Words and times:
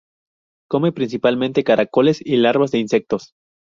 Come 0.67 0.91
principalmente 0.93 1.63
caracoles 1.63 2.25
y 2.25 2.37
larvas 2.37 2.71
de 2.71 2.79
insectos. 2.79 3.35